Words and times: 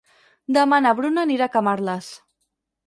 Demà 0.57 0.79
na 0.85 0.95
Bruna 1.01 1.27
anirà 1.29 1.49
a 1.51 1.55
Camarles. 1.59 2.11